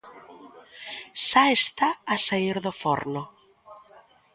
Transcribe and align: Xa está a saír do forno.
Xa 1.27 1.43
está 1.59 1.89
a 2.13 2.15
saír 2.25 2.55
do 2.65 2.73
forno. 2.81 3.23